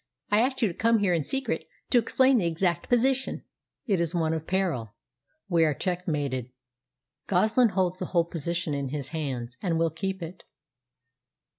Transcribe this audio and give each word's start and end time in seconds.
I 0.31 0.39
asked 0.39 0.63
you 0.63 0.67
to 0.67 0.73
come 0.73 0.97
here 0.97 1.13
in 1.13 1.23
secret 1.23 1.67
to 1.91 1.99
explain 1.99 2.39
the 2.39 2.47
exact 2.47 2.89
position." 2.89 3.43
"It 3.85 3.99
is 3.99 4.15
one 4.15 4.33
of 4.33 4.47
peril. 4.47 4.95
We 5.47 5.63
are 5.63 5.75
checkmated. 5.75 6.49
Goslin 7.27 7.69
holds 7.69 7.99
the 7.99 8.05
whole 8.05 8.25
position 8.25 8.73
in 8.73 8.89
his 8.89 9.09
hands, 9.09 9.57
and 9.61 9.77
will 9.77 9.91
keep 9.91 10.23
it." 10.23 10.41